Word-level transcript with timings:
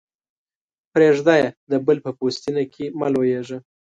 پرېږده 0.93 1.35
يې؛ 1.41 1.47
د 1.71 1.73
بل 1.85 1.97
په 2.05 2.11
پوستينه 2.17 2.63
کې 2.73 2.85
مه 2.99 3.07
لویېږه. 3.13 3.57